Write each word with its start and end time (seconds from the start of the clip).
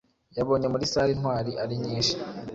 Yabonye 0.37 0.67
muri 0.69 0.89
salle 0.91 1.11
intwari 1.13 1.51
ari 1.63 1.75
nyinshi 1.83 2.15